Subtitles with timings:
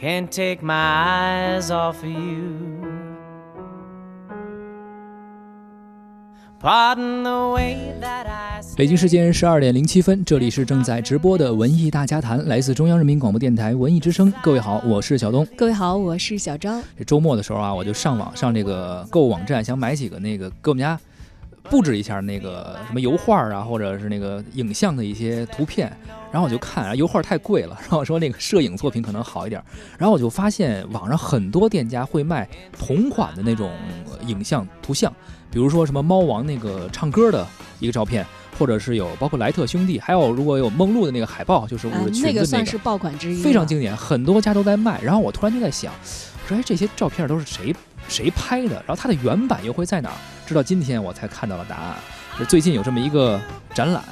[0.00, 2.56] Can't take my eyes off of you.
[6.58, 14.32] Pardon the way that I 北京时间十二点零七分，这里是正在直播的文艺大家谈，来自中央人民广播电台文艺之声。
[14.42, 15.46] 各位好，我是小东。
[15.54, 16.82] 各位好，我是小张。
[16.96, 20.98] 这周末的时候啊，我就上网上这个购物网站，想买几个那个给我们家
[21.70, 25.90] 布置一下那个什么油画啊，或者是那个影像的一些图片。
[26.32, 29.62] 然后我就看啊，油画太贵了，然后说那个摄影作品可能好一点。
[29.96, 33.70] 然后我就发现网上很多店家会卖同款的那种
[34.26, 35.12] 影像图像，
[35.50, 37.46] 比如说什么猫王那个唱歌的
[37.78, 38.26] 一个照片。
[38.58, 45.00] 或者是有包括莱特兄弟，还有如果有梦露的那个海报，就是捂着裙子那个，算是爆款之一，非常经典，很多家都在卖。
[45.00, 45.90] 然后我突然就在想，
[46.50, 47.74] 说哎，这些照片都是谁
[48.08, 48.74] 谁拍的？
[48.86, 50.16] 然后它的原版又会在哪儿？
[50.46, 51.96] 直到今天我才看到了答案。
[52.36, 53.40] 是最近有这么一个
[53.72, 54.02] 展览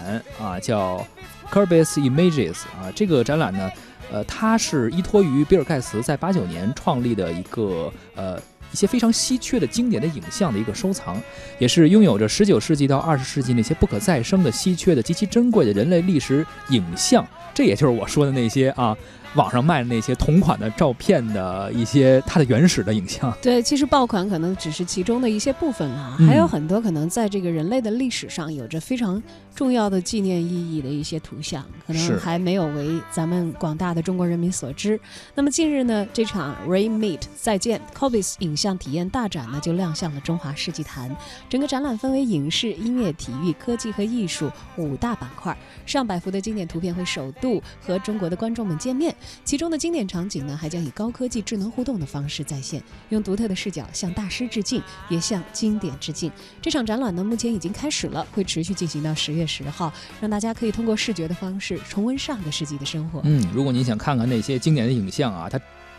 [0.40, 1.04] 啊，叫
[1.50, 3.70] Corbis Images 啊，这个展览呢，
[4.12, 8.40] 呃，它是依托于比尔盖茨在八九年创立的一个呃。
[8.70, 11.18] 一些非常稀缺的经典的影像的一个收藏，
[11.58, 17.26] 也是拥有着十九世纪到二十世纪那些不可再生的稀缺的极其珍贵的人类历史影像。
[17.54, 18.94] 这也就是我说的那些啊。
[19.34, 29.22] 网上卖的那些同款的照片的一些它的原始的影像，对，其实爆款可能只是其中的一些部分啊，还有很多可能在这个人类的历史上有着非常
[29.54, 34.98] 重要的纪念意义的一些图像，可能还没有为咱们广大的中国人民所知。
[35.34, 41.14] 那么近日呢，这场 Remeet 再见 Cobis 影像体验大展呢就亮相了中华世纪坛，
[41.48, 49.14] 整个展览分为影视、音乐、体育、科技和艺术五大板块，上百幅的经典图片会首度和中国的观众们见面。
[49.44, 56.30] 其中的经典场景呢，还将以高科技智能互动的方式再现，用独特的视角向大师致敬，也向经典致敬。
[56.60, 63.20] 这场展览呢，目前已经开始了，会持续进行到十月十号，让大家可以通过视觉的方式重温上个世纪的生活。
[63.24, 65.58] 嗯，如果您想看看那些经典的影像啊，它。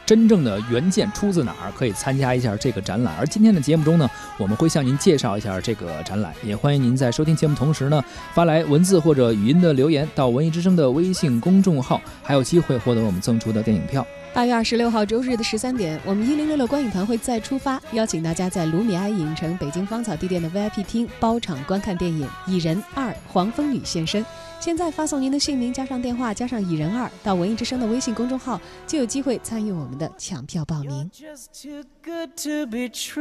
[0.09, 1.72] 真正的原件出自哪儿？
[1.78, 3.16] 可以参加一下这个展览。
[3.20, 4.09] 而今天的节目中呢，
[4.40, 8.03] 我们会向您介绍一下这个展览，也欢迎您在收听节目同时呢，
[8.34, 14.03] 发来文字或者语音的留言到文艺之声的微信公众号，还有机会获得我们赠出的电影票。
[14.34, 24.24] 八月二十六号周日的十三点，我们一零六六观影团会再出发，邀请大家在卢米埃影城北京芳草地店的 VIP 厅包场观看电影《蚁人二：黄蜂女现身》。
[24.60, 31.10] 现在发送您的姓名加上电话加上蚁人二到文艺之声的微信公众号，就有机会参与我们的抢票报名。
[31.14, 33.20] just too good to be true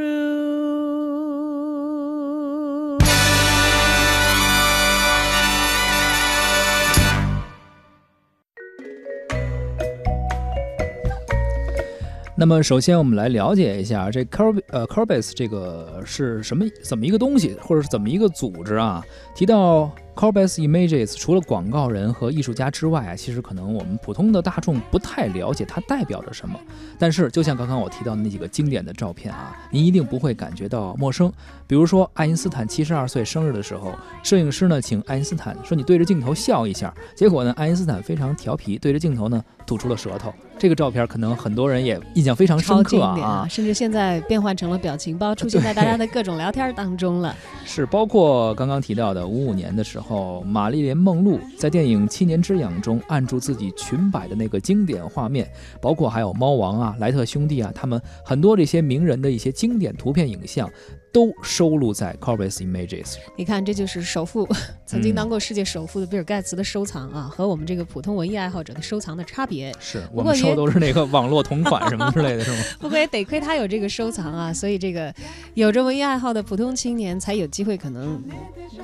[12.41, 19.05] 那么，首先我们来了解一下这 Corb 呃 Corbis 这个是什么怎么一个东西，或者是怎么一个组织啊？
[19.35, 26.59] 提到 Corbis Images，除了广告人和艺术家之外啊，其实可能我们普通的大众不太了解它代表着什么。
[26.99, 31.33] 但是，就像刚刚我提到的那几个经典的照片啊，您一定不会感觉到陌生。
[31.69, 40.35] 比如说，爱因斯坦七十二岁生日的时候，摄影师呢请爱因斯坦说：“你对着镜头笑一下。”结果呢，爱因斯坦非常调皮，对着镜头呢吐出了舌头。
[40.59, 47.33] 这个照片可能很多人也印象非常深刻啊，甚至现在变换成了表情包，出现在大家的各种聊天当中了。
[47.65, 50.08] 是，包括刚刚提到的五五年的时候，
[50.45, 60.71] 玛丽莲梦露在电影《七年之痒》中按住自己裙摆的那个经典画面，包括还有猫王啊、莱特兄弟啊，他们很多这些名人的一些经典图片影像。
[61.13, 63.17] 都收录在 Corbis Images。
[63.37, 64.47] 你看，这就是首富，
[64.87, 69.75] 曾经当过世界首富的比尔盖茨的收藏啊，和我们这个普通文艺爱好者的收藏的差别。
[69.81, 72.57] 是我们收都是那个网络同款什么之类的，是吗？
[72.79, 75.13] 不过也得亏他有这个收藏啊， 所以这个
[75.55, 78.23] 有着文艺爱好的普通青年才有机会可能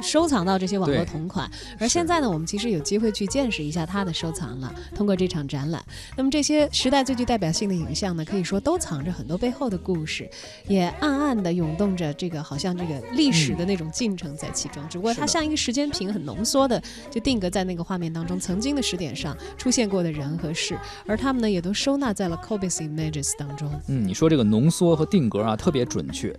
[0.02, 1.50] 收藏到这些网络同款。
[1.78, 4.74] 而现在呢，我们其实有机会去见识一下他的收藏了。
[4.94, 5.84] 通过这场展览，
[6.16, 10.28] 那么这些时代最具代表性的影像呢，可以说都藏着很多背后的故事，
[10.66, 12.13] 也暗暗的涌动着。
[12.16, 23.70] 这个好像这个历史的那种进程在其中，只不过它像一个时间屏，很浓缩的就定格在那个画面当中，曾经的时点上出现过的人和事，而他们呢也都收纳在了 Cobase Images 当中。
[23.88, 26.34] 嗯，你说这个浓缩和定格啊，特别准确。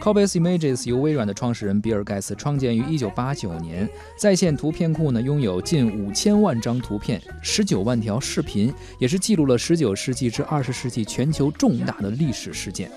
[0.00, 12.90] Cobase Images 由微软的创始人比尔盖茨创建于1989年，在线图片库呢拥有近五千万张图片，十九万条视频，也是记录了19世纪至20世纪全球重大的历史事件。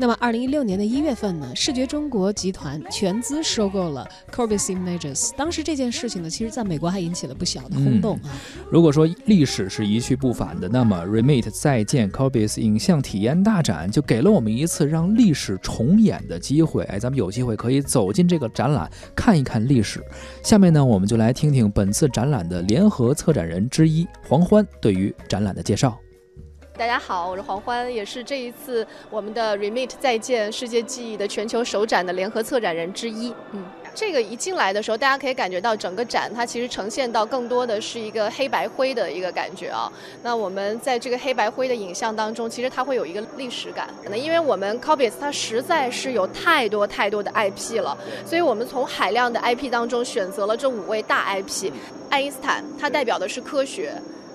[0.00, 5.30] 那么，二零一六年的一月份呢，视觉中国集团全资收购了 Corbis Images。
[5.36, 8.32] 当时这件事情呢，其实在美国还引起了不小的轰动啊。
[8.70, 16.82] 如果说历史是一去不返的，那么 Remit 再见 Corbis 影像体验大展就给了我们一次让历史重演的机会。
[16.84, 20.02] 哎，咱们有机会可以走进这个展览，看一看历史。
[20.42, 25.94] 下面呢，我们就来听听本次展览的联合策展人之一黄欢对于展览的介绍。
[26.80, 33.34] 大家好，我是黄欢，也是这一次我们的 Remit 再见世界记忆的全球首展的联合策展人之一。
[33.52, 39.92] 嗯，这个一进来的时候，大家可以感觉到整个展它其实呈现到更多的是一个黑白灰的一个感觉啊。
[40.22, 43.86] 那我们在这个黑白灰的影像当中，其实它会有一个历史感。
[44.02, 47.94] 可能因为我们 Cobis 它实在是有太多太多的 IP 了，
[48.24, 51.70] 所以我们从海量的 IP 当中选择了这五位大 IP。
[52.08, 53.92] 爱因斯坦，它代表的是科学。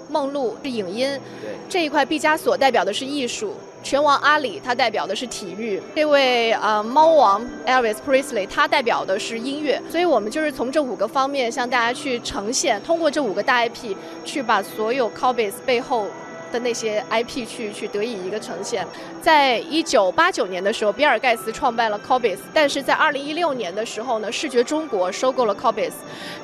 [0.10, 1.20] 梦露是影音，
[1.68, 3.54] 这一块毕加索代表的是艺术，
[3.84, 16.08] 拳王阿里他代表的是体育，这位呃猫王 Elvis Presley 他代表的是音乐，所以我们就是从这五个方面向大家去呈现，通过这五个大 IP 去把所有 Cobis 背后。
[16.56, 18.88] 的那些 IP 去去得以一个呈现，
[19.22, 25.92] 在一九八九年的时候，比尔盖茨创办了 Cobbis，但是在二零一六年的时候呢，视觉中国收购了 Cobbis，。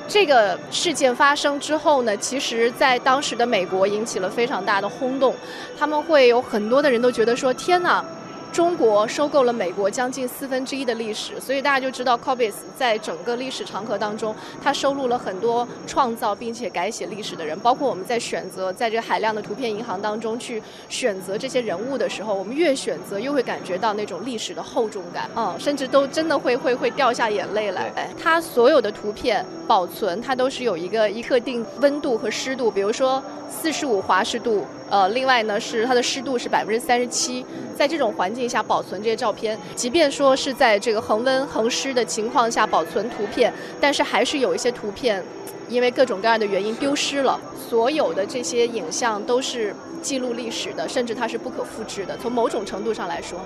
[0.06, 5.34] 这个事件发生之后呢，其实在当时的美国引起了非常大的轰动，
[5.78, 8.04] 他们会有很多的人都觉得说：“天哪！”
[8.52, 17.58] 中国收购了美国将近四分之一的历史，所以大家就知道 Cobis 在整个历史长河当中，它收录了很多创造并且改写历史的人。
[17.60, 27.90] 包括我们在选择在这个海量的图片银行当中去选择这些人物的时候，我们越选择越会感觉到那种历史的厚重感，嗯，甚至都真的会会会掉下眼泪来。
[28.22, 34.66] 它所有的图片保存，它都是有一个一特定温度和湿度，比如说四十五华氏度。
[34.92, 37.42] 呃，另外呢是它的湿度是百分之三十七，
[37.74, 43.50] 在这种环境下保存这些照片，即便说是在这个恒温恒湿的情况下保存图片，
[43.80, 45.24] 但是还是有一些图片，
[45.66, 47.40] 因为各种各样的原因丢失了。
[47.56, 52.14] 所有的这些影像都是记录历史的，甚至它是不可复制的。
[52.18, 53.40] 从某种程度上来说。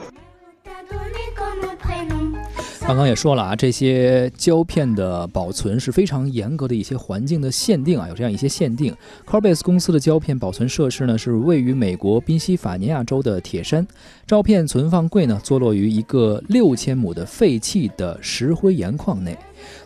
[2.87, 8.95] 刚刚也说了啊，这些胶片的保存是非常严格的一些环境的限定啊，有这样一些限定。
[9.27, 13.85] Corbase 公司的胶片保存设施呢，是位于美国宾夕法尼亚州的铁山。
[14.25, 19.37] 照片存放柜呢，坐落于一个六千亩的废弃的石灰岩矿内。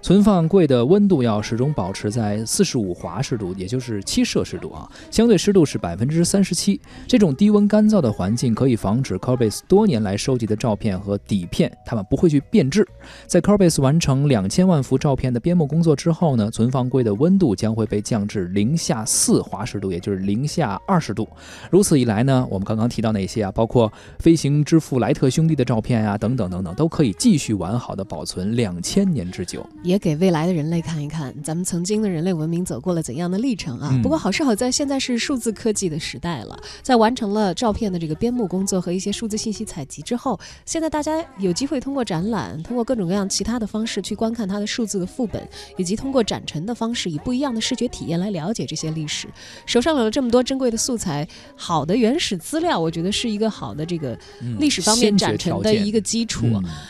[0.03, 6.81] 存放柜的温度要始终保持在四十五华氏度，也就是七摄氏度啊，相对湿度是百分之三十七。
[7.07, 12.87] 这种低温干燥的环境可以防止 Corbase 多年来收集的照片和底片，它们不会去变质。
[13.27, 21.29] 在 Corbase 完成两千万幅照片的编目工作之后呢，存放柜的温度将会被降至零下四华氏度，也就是零下二十度。
[21.71, 29.65] 如此一来呢，我们刚刚提到那些啊，包括飞行之父莱特兄弟的照片呀，等等等等，都可以继续完好的保存两千年之久。
[29.83, 33.99] 也给未来的人类看一看，咱们曾经的人类文明走过了怎样的历程啊！
[34.03, 45.43] 不过好是好在现在是数字科技的时代了，在完成了照片的这个编目工作和一些数字信息采集之后，现在大家有机会通过展览，通过各种各样其他的方式去观看它的数字的副本，
[45.79, 49.27] 以及通过展陈的方式，以不一样的视觉体验来了解这些历史。
[49.65, 54.19] 手上有了这么多珍贵的素材，好的原始资料，我觉得是一个好的这个
[54.59, 56.47] 历史方面展陈的一个基础。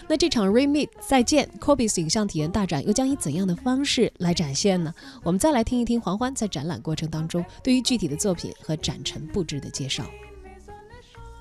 [0.08, 2.86] 那这场 Remit 再见 Cobis 影像体验大展。
[2.86, 4.94] 又将以怎样的方式来展现呢？
[5.24, 10.04] 我们再来听一听黄欢在展览过程当中对于具体的作品和展陈布置的介绍。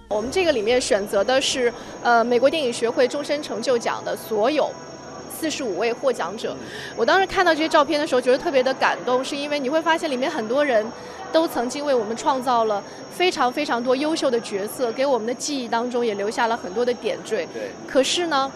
[0.10, 1.72] 我们这个里面选择的是
[2.02, 4.72] 呃美国电影学会终身成就奖的所有
[5.40, 6.58] 四十五位获奖者。
[6.98, 10.84] 我当时看到这些照片的时候，觉得特别的感动，是因为你会发现里面很多人
[11.32, 12.84] 都曾经为我们创造了
[13.16, 17.48] 非常非常多优秀的角色，给我们的记忆当中也留下了很多的点缀。
[17.54, 17.70] 对。
[17.88, 18.52] 可是呢？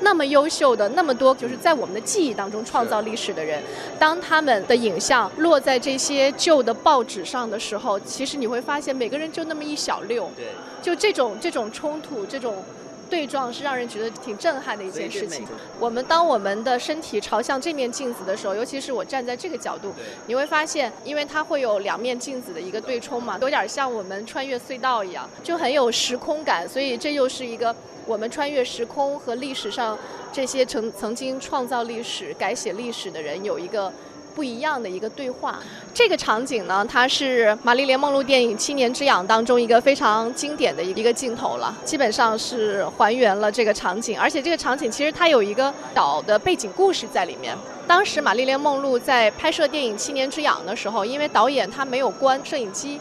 [0.00, 3.62] 那么优秀的那么多，就是在我们的记忆当中创造历史的人，
[3.98, 10.30] 当他们的影像落在这些旧的报纸上的时候，其实你会发现每个人就那么一小溜。
[10.36, 10.46] 对，
[10.82, 12.62] 就这种这种冲突，这种
[13.08, 15.46] 对撞是让人觉得挺震撼的一件事情。
[15.80, 19.94] 我们当我们的身体朝向这面镜子的时候，尤其是我站在这个角度，
[20.26, 26.68] 你会发现，因为它会有两面镜子的一个对冲嘛，有点像我们穿越隧道一样，就很有时空感。
[26.68, 27.74] 所以这又是一个。
[28.06, 29.98] 我们穿越时空和历史上
[30.32, 33.92] 这些曾曾经创造历史、改写历史的人有一个。
[34.34, 35.58] 不一样的一个对话，
[35.94, 47.56] 这个场景呢，它是玛丽莲梦露电影《七年之痒》当中一个非常经典的一个镜头了，基本上是还原了这个场景，而且这个场景其实它有一个岛的背景故事在里面。
[47.86, 53.00] 当时玛丽莲梦露在拍摄电影《七年之痒》的时候，因为导演他没有关摄影机，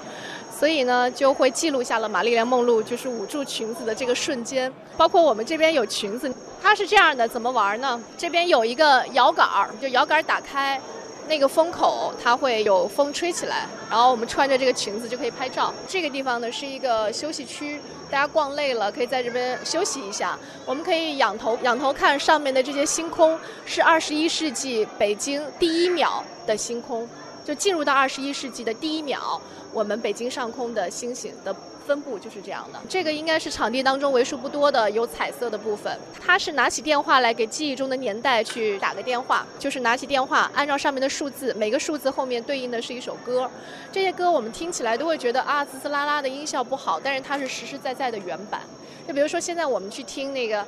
[0.57, 4.71] 所以呢就会记录下了玛丽莲梦露就是捂住裙子的这个瞬间。
[4.95, 8.01] 包括我们这边有裙子，它是这样的，怎么玩呢？
[8.17, 10.79] 这边有一个摇杆儿，就摇杆打开。
[11.27, 15.74] 那个风口它会有风吹起来，然后我们穿着这个裙子就可以拍照。
[15.88, 17.81] 这个地方呢是一个休息区，
[18.12, 20.38] 大家逛累了可以在这边休息一下。
[20.67, 27.09] 我们可以仰头仰头看上面的这些星空，是二十一世纪北京第一秒的星空，
[27.45, 29.39] 就进入到二十一世纪的第一秒，
[29.71, 31.55] 我们北京上空的星星的。
[31.85, 35.95] 分布就是这样的，这个应该是场地当中为数不多的有彩色的部分。
[36.19, 43.47] 他是拿起电话来给记忆中的年代去打个电话，就是拿起电话，按照上面的数字，每个数字后面对应的是一首歌。
[43.91, 48.61] 这些歌我们听起来都会觉得啊，滋滋啦啦的音效不好，但是它是实实在在的原版。
[49.07, 50.65] 就比如说现在我们去听那个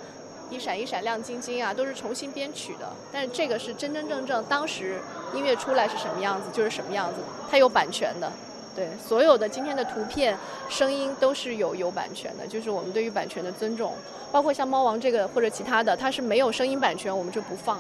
[0.50, 5.00] 一闪一闪亮晶晶啊，都是重新编曲的，但是这个是真真正正当时
[5.34, 8.32] 音乐出来是什么样子就是什么样子，它有版权的。
[8.76, 10.38] 对，所有的今天的图片、
[10.70, 13.94] 声音都是有有版权的，就是我们对于版权的尊重。
[14.32, 17.80] 包括像猫王这个或者其他的，它是没有声音版权，我们就不放。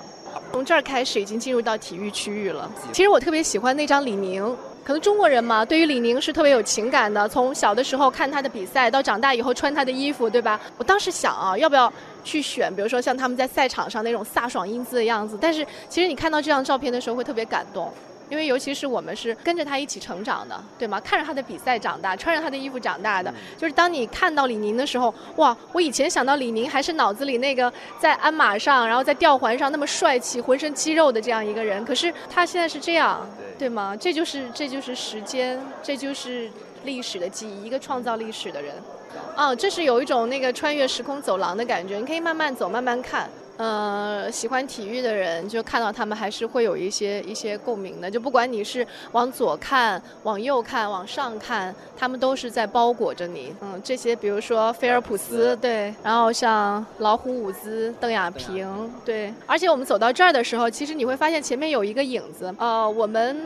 [0.51, 2.71] 从这儿开始已经进入到体育区域了。
[2.91, 4.43] 其实我特别喜欢那张李宁，
[4.83, 7.27] 可能中国人嘛，对于李宁是特别有情感的。
[7.27, 10.59] 从小的时候看他的比赛，到长大以后穿他的衣服，对吧？
[10.77, 11.91] 我当时想啊，要不要
[12.27, 15.37] 去选，比如说像他们在赛场上那种飒爽英姿的样子。
[15.39, 17.91] 但是其实你看到这张照片的时候，会特别感动。
[18.29, 20.99] 因为尤其是我们是跟着他一起成长的，对吗？
[20.99, 23.33] 看着他的比赛长大，穿着他的衣服长大的。
[23.57, 25.55] 就是当你看到李宁的时候，哇！
[25.71, 31.85] 我以前想到李宁还是脑子里那个在鞍马上，然后在吊环上那么帅气、浑身肌肉的这样一个人。
[31.85, 33.25] 可是他现在是这样，
[33.57, 33.95] 对吗？
[33.95, 36.51] 这就是这就是时间，这就是
[36.83, 38.75] 历史的记忆，一个创造历史的人。
[39.35, 43.29] 啊，这是有一种那个穿越时空走廊的感觉，你可以慢慢走，慢慢看。
[43.57, 48.11] 呃，喜欢体育的人就看到他们还是会有一些一些共鸣的。
[48.11, 53.51] 就不管你是往左看、往右看、往上看，他们都是在包裹着你。
[53.61, 59.33] 嗯，这些比如说菲尔普斯，对，然后像老虎伍兹、邓亚萍，对。
[59.47, 62.53] 而且我们走到这儿的时候，其实你会发现前面有一个影子。
[62.59, 63.41] 呃，我们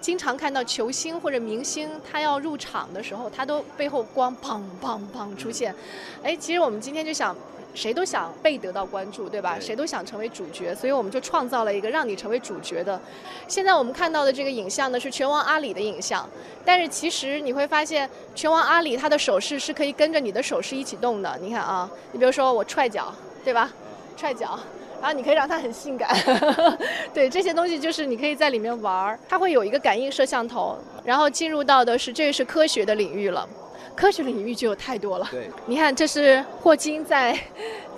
[0.00, 5.74] 经常看到球星或者明星，他要入场的时候，他都背后光砰砰砰出现。
[6.22, 7.36] 哎，其实我们今天就想。
[7.72, 9.56] 谁都想被得到关注，对吧？
[9.60, 13.00] 谁都想成为主角，所以我们就创造了一个让你成为主角的。
[13.46, 16.28] 现在我们看到的这个影像呢，是拳王阿里的影像。
[16.64, 21.38] 但是其实你会发现，拳王阿里他的手势是可以跟着你的手势一起动的。
[21.40, 23.14] 你看啊，你比如说我踹脚，
[23.44, 23.70] 对吧？
[24.16, 24.58] 踹脚，
[25.00, 26.14] 然后你可以让它很性感。
[27.14, 29.18] 对，这些东西就是你可以在里面玩儿。
[29.28, 33.48] 它会有一个感应摄像头，然后进入到的是这个是科学的领域了。
[33.96, 35.26] 科学领域就有太多了。
[35.30, 37.38] 对，你看，这是霍金在，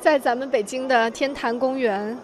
[0.00, 2.16] 在咱们北京的天坛公园。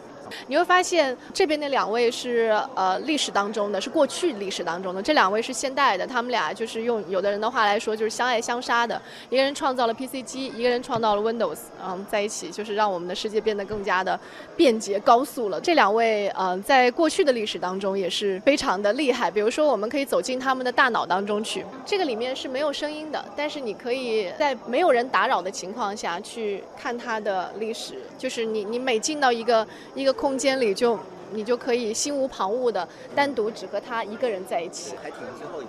[0.46, 6.06] 你会发现这边的两位是呃历史当中的，是过去历史当中的，这两位是现代的。
[6.06, 9.00] 他们俩就是用有的人的话来说，就是相爱相杀的。
[9.30, 14.18] 一个人创造了 PC 机，一个人创造了 Windows，嗯，在一起就是让我们的世界变得更加的
[14.56, 15.60] 便捷高速了。
[15.60, 19.30] 这两位呃，在过去的历史当中也是非常的厉害。
[19.30, 27.96] 比如说，我们可以走进他们的大脑当中去，这个里面是没有声音的，但是你可以在没有人打扰的情况下去看他的历史。
[28.18, 30.17] 就是你你每进到一个一个。
[30.18, 30.98] 空间里就
[31.32, 34.94] 你就可以心无旁骛的单独只和他一个人在一起。
[35.00, 35.66] 还挺最后一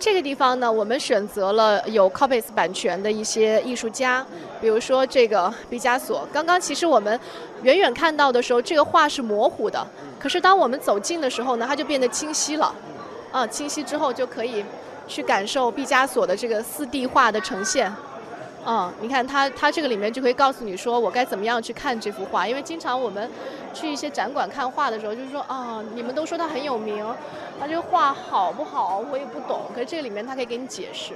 [0.00, 4.26] 这个地方呢，我们选择了有 Copies 版权的一些艺术家，
[4.60, 6.26] 比如说这个毕加索。
[6.32, 7.18] 刚刚其实我们
[7.62, 9.86] 远远看到的时候，这个画是模糊的，
[10.18, 12.74] 可是当我们走近的时候呢，它就变得清晰了。
[13.30, 14.64] 啊，清晰之后就可以
[15.06, 17.92] 去感受毕加索的这个四 D 画的呈现。
[18.66, 22.48] 嗯，你看他，他这个里面就可以告诉你说，我该怎么样去看这幅画。
[22.48, 23.30] 因为经常我们
[23.74, 27.04] 去一些展馆看画的时候，就是说啊，你们都说他很有名，
[27.60, 29.62] 他这个画好不好，我也不懂。
[29.74, 31.12] 可是这个里面他可以给你解释。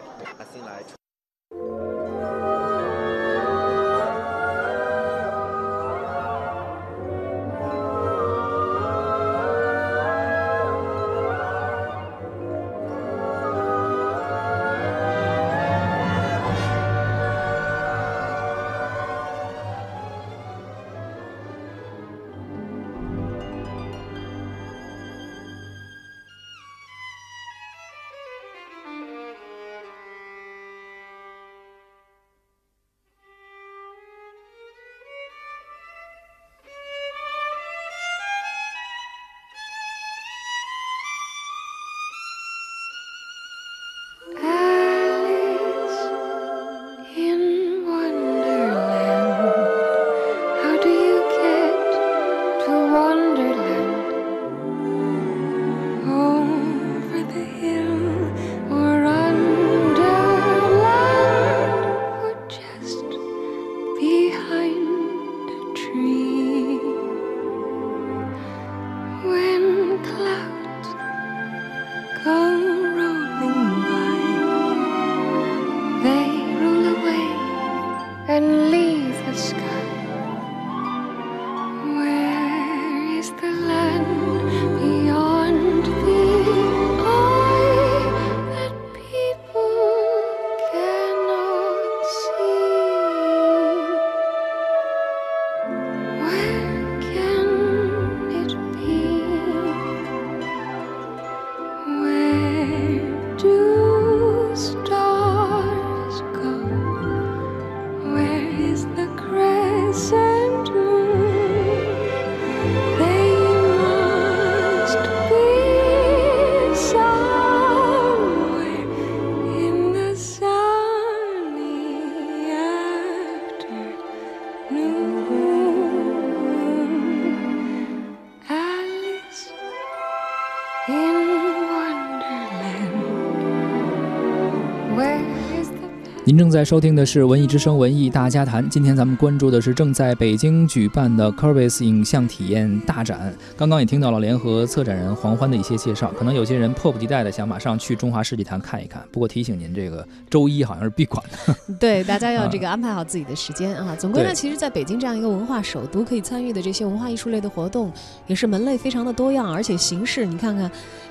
[136.29, 143.35] 您正在收听的是《文艺之声·文艺大家谈》，今天咱们关注的是正在北京举办的 Curvis 影像体验大展。
[143.57, 149.03] 刚刚也听到了联合策展人黄欢的一些介绍，可能有些人迫不及待的想马上去中华世纪坛看一看。
[149.11, 151.55] 不过提醒您，这个周一好像是闭馆的。
[151.81, 153.97] 对，大家要这个安排好自己的时间啊。
[153.97, 157.91] 总归呢，其实在北京这样一个文化首都，可以参与的这些文化艺术类的活动，
[158.27, 160.71] 也是门类非常的多样，而且形式你看看。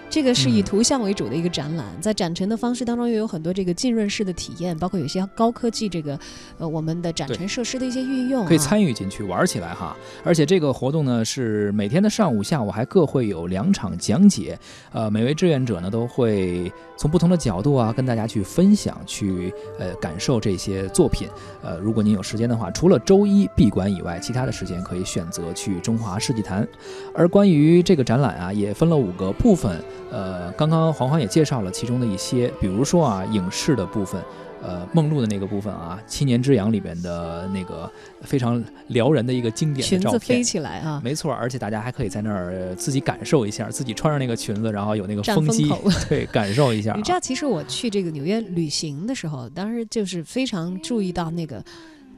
[0.10, 6.18] 这个是以图像为主的一个展览，在展陈的方式当中，又有很多这个浸润式的体验，包括有些高科技这个
[6.58, 9.96] 呃我们的展陈设施的一些运用，可以参与进去玩起来哈。
[10.24, 14.58] 而且这个活动呢是每天的上午、下午还各会有两场讲解，
[14.92, 21.29] 呃，每位志愿者呢都会从不同的角度啊跟大家去分享、去呃感受这些作品。
[21.62, 26.67] 呃，如果您有时间的话，除了周一闭馆以外，其他的时间可以选择去中华世纪坛。
[27.13, 29.81] 而关于这个展览啊，也分了五个部分。
[30.12, 34.21] 呃，刚刚黄黄也介绍了其中的一些，比如说啊，影视的部分，
[34.62, 37.89] 呃，梦露的那个部分啊，《七年之痒》里边的那个
[38.22, 45.72] 非常撩人的一个经典的照片，飞起来啊，没错，而且大家还可以在那儿自己感受一下，自己穿上那个裙子，然后有那个风机，
[46.10, 46.93] 对，感受一下。
[46.96, 51.63] 你知道，其实我去这个纽约旅行的时候，当时就是非常注意到那个。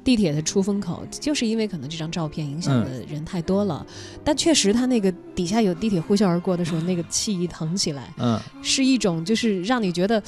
[0.01, 3.85] 地铁的出风口，就是因为可能这张照片影响的人太多了，
[4.23, 10.23] 但确实它那个底下有地铁呼啸而过的时候，那个气一腾起来，嗯，是一种就是让你觉得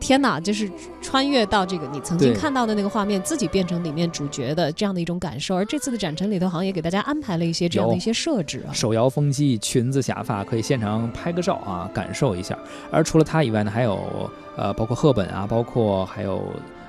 [0.00, 5.56] 天哪，就是穿越到这个你曾经看到的那个画面，自己变成里面主角的这样的一种感受。
[5.56, 12.58] 而这次的展陈里头，好像也给大家安排了一些这样的一些设置啊，手摇风机、裙子、假发，可以现场拍个照啊，感受一下。
[12.90, 16.42] 而除了他以外呢，还有呃，包括赫本啊，包括还有。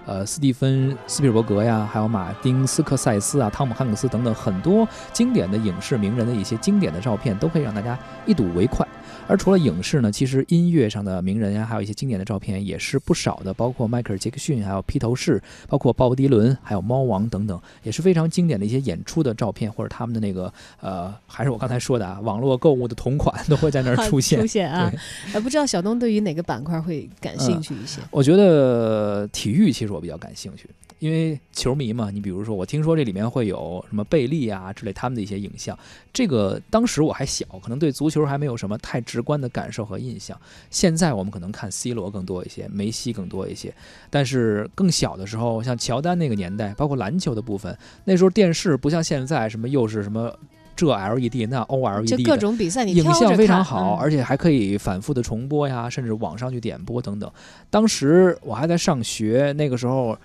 [0.05, 7.95] 呃，斯蒂芬·斯皮尔伯格呀，还有马丁·斯科塞斯啊，汤姆·汉克斯等等很多经典的影视名人的一些经典的照片，都可以让大家
[8.25, 8.87] 一睹为快。
[9.29, 24.39] 而除了影视呢，其实音乐上的名人呀，还有一些经典的照片也是不少的，包括迈克尔·杰克逊，还有披头士，包括鲍勃·迪伦，还有猫王等等，也是非常经典的一些演出的照片，或者他们的那个呃，还是我刚才说的啊，网络购物的同款都会在那儿出现。
[24.41, 24.91] 出现啊！
[25.31, 28.01] 哎，不知道小东对于哪个板块会感兴趣一些？
[28.09, 30.67] 我觉得体育其实我比较感兴趣。
[30.97, 35.77] 因为球迷嘛，你比如说，我听说这里面会有什么贝利啊之类他们的一些影像。
[36.11, 40.39] 这个当时我还小，可能对足球还没有什么太直观的感受和印象。
[40.69, 43.73] 现在我们可能看 C 罗更多一些，梅西更多一些。
[44.09, 50.33] 但是更小的时候，像乔丹那个年代，包括篮球的部分，那时候电视不像现在，什么又是什么。
[50.75, 57.29] 这 LED 那 OLED，就各种比赛，你影像非常好，而且还可以反复的重播呀，甚至网上去点播等等。
[57.69, 60.17] 当时我还在上学，那个时候，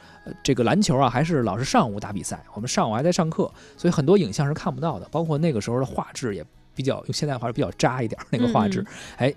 [0.45, 5.09] 这个篮球啊还是老是上午打比赛，我们上午还在上课，所以很多影像是看不到的。
[5.11, 8.85] 包括那个时候的画质也比较，用现代话是比较渣一点那个画质。
[9.17, 9.33] 哎，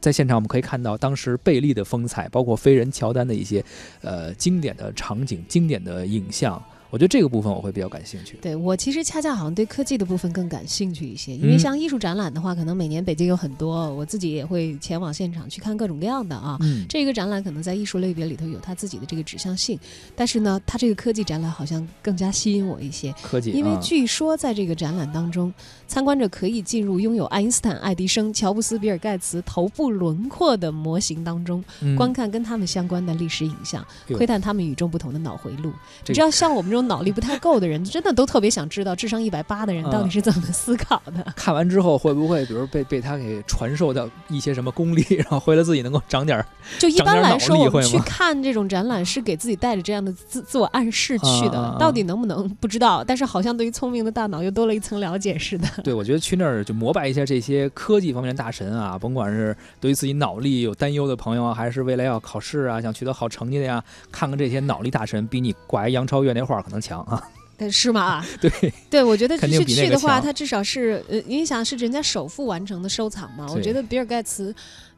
[0.00, 3.64] 在现场我们可以看到当时贝利的风采，包括飞人乔丹的一些
[4.02, 6.62] 呃经典的场景、经典的影像。
[6.90, 8.36] 我觉得这个部分我会比较感兴趣。
[8.42, 16.58] 对我其实恰恰好像对科技的部分更感兴趣一些，因为像艺术展览的话，可能每年北京有很多，我自己也会前往现场去看各种各样的啊。
[16.88, 19.78] 这个展览可能在艺术类别里头有它自己的这个指向性，
[20.16, 23.14] 但是呢，它这个科技展览好像更加吸引我一些。
[23.22, 25.54] 科技，因为据说在这个展览当中，
[25.86, 31.62] 参观者可以进入拥有爱因斯坦、爱迪生、乔布斯、比尔盖茨头部轮廓的模型当中，
[31.96, 35.70] 观看跟他们相关的历史影像，窥探他们与众不同的脑回路。
[36.08, 36.79] 你知道，像我们这种。
[36.82, 41.32] 脑力不太够的人，真的都特别想知道智商一百八的人到底是怎么思考的。
[41.36, 46.46] 看完之后会不会，比如被被他给传授到一些什么功力，然后回来自己能够长点儿？
[46.78, 53.02] 就一般来说，我们去看这种展览是给自己带着这样的自自我暗示去的，到底能不能不知道？
[53.04, 55.68] 但是好像对于聪明的大脑又多了一层了解似的。
[55.84, 67.22] 对，我觉得去那儿就膜拜一下这些科技方面的大神啊，甭管是对于自己脑力有担忧的朋友啊，还是未来要考试啊，想取得好成绩的呀，看看这些脑力大神，比你挂一杨超越那画可能强啊。
[67.70, 68.24] 是吗？
[68.40, 68.50] 对
[68.88, 73.46] 对，我觉得去去的话，他至少是呃，你想是人家首富完成的收藏嘛？
[73.50, 74.54] 我觉得比尔盖茨。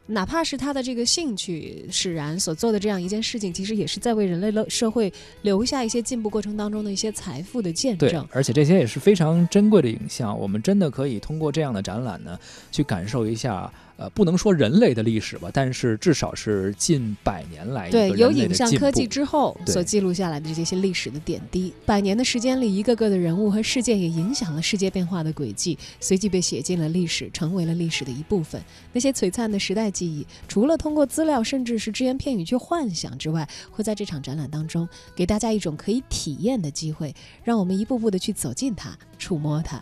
[0.06, 5.10] 哪怕是他的这个兴趣使然所做的这样一件事情，其实也是在为人类的社会
[5.42, 8.26] 留下一些进步过程当中的一些财富的见证。
[8.32, 12.36] 而且这些也是非常珍贵的影像，我们真的可以通过这样的展览呢，
[12.72, 13.72] 去感受一下。
[14.02, 21.72] 呃，不能说人类的历史吧，但是至少是近百年来对有影像科技之后所记录下来的这些历史的点滴。
[21.86, 28.60] 百年的时间里，一个个的人物和事件也影响了世界变化的轨迹，随即被写进了历史，成为了历史的一部分。
[28.92, 39.80] 那些璀璨的时代记忆，除了通过资料甚至是只言片语去幻想之外，会在这场展览当中给大家一种可以体验的机会，让我们一步步的去走进它，触摸它。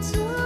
[0.00, 0.39] to